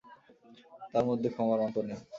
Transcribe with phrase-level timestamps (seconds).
[0.91, 1.99] তার মধ্যে ক্ষমার অন্ত নেই।